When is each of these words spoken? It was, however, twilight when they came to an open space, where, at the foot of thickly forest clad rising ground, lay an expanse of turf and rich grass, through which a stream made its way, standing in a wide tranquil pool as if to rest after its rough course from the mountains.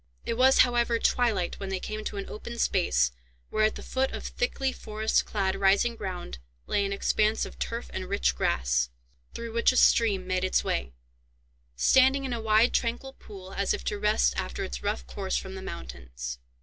It 0.25 0.33
was, 0.33 0.57
however, 0.65 0.97
twilight 0.97 1.59
when 1.59 1.69
they 1.69 1.79
came 1.79 2.03
to 2.05 2.17
an 2.17 2.27
open 2.27 2.57
space, 2.57 3.11
where, 3.51 3.65
at 3.65 3.75
the 3.75 3.83
foot 3.83 4.11
of 4.11 4.23
thickly 4.23 4.71
forest 4.73 5.25
clad 5.25 5.55
rising 5.55 5.95
ground, 5.95 6.39
lay 6.65 6.83
an 6.83 6.91
expanse 6.91 7.45
of 7.45 7.59
turf 7.59 7.87
and 7.93 8.09
rich 8.09 8.33
grass, 8.33 8.89
through 9.35 9.53
which 9.53 9.71
a 9.71 9.77
stream 9.77 10.25
made 10.25 10.43
its 10.43 10.63
way, 10.63 10.95
standing 11.75 12.25
in 12.25 12.33
a 12.33 12.41
wide 12.41 12.73
tranquil 12.73 13.13
pool 13.13 13.53
as 13.53 13.75
if 13.75 13.83
to 13.83 13.99
rest 13.99 14.33
after 14.37 14.63
its 14.63 14.81
rough 14.81 15.05
course 15.05 15.37
from 15.37 15.53
the 15.53 15.61
mountains. 15.61 16.39